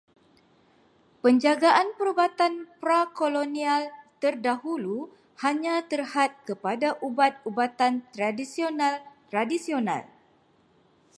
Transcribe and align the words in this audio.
Penjagaan 1.21 1.87
perubatan 1.97 2.53
pra-kolonial 2.81 3.83
terdahulu 4.21 4.97
hanya 5.45 5.75
terhad 5.91 6.31
kepada 6.49 6.89
ubat-ubatan 7.07 7.93
tradisional 8.13 8.93
tradisional. 9.31 10.01